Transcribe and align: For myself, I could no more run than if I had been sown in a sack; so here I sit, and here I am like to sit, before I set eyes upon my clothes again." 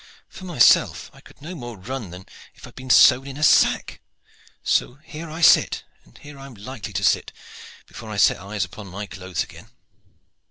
For 0.29 0.45
myself, 0.45 1.11
I 1.13 1.21
could 1.21 1.43
no 1.43 1.53
more 1.53 1.77
run 1.77 2.09
than 2.09 2.25
if 2.55 2.65
I 2.65 2.69
had 2.69 2.75
been 2.75 2.89
sown 2.89 3.27
in 3.27 3.37
a 3.37 3.43
sack; 3.43 4.01
so 4.63 4.95
here 4.95 5.29
I 5.29 5.41
sit, 5.41 5.83
and 6.05 6.17
here 6.17 6.39
I 6.39 6.47
am 6.47 6.55
like 6.55 6.91
to 6.91 7.03
sit, 7.03 7.31
before 7.85 8.09
I 8.09 8.17
set 8.17 8.37
eyes 8.39 8.65
upon 8.65 8.87
my 8.87 9.05
clothes 9.05 9.43
again." 9.43 9.67